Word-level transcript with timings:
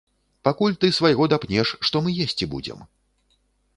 Пакуль 0.47 0.77
ты 0.85 0.89
свайго 0.99 1.27
дапнеш, 1.33 1.75
што 1.89 2.03
мы 2.07 2.17
есці 2.25 2.51
будзем? 2.55 2.85